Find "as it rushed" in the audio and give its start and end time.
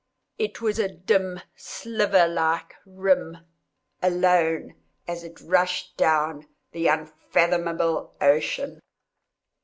5.07-5.95